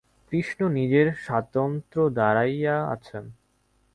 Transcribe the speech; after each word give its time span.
কৃষ্ণ 0.31 0.59
নিজের 0.69 1.07
স্বাতন্ত্র্যে 1.15 2.13
দাঁড়াইয়া 2.13 2.75
আছেন। 2.85 3.23